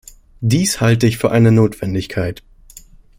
Dies 0.39 0.81
halte 0.81 1.05
ich 1.05 1.19
für 1.19 1.29
eine 1.31 1.51
Notwendigkeit. 1.51 2.41